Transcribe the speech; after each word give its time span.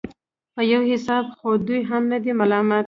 په 0.53 0.61
يو 0.71 0.81
حساب 0.91 1.25
خو 1.37 1.49
دوى 1.65 1.79
هم 1.89 2.03
نه 2.11 2.17
دي 2.23 2.31
ملامت. 2.39 2.79